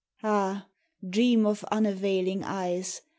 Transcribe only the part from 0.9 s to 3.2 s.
dream of unavailing eyes!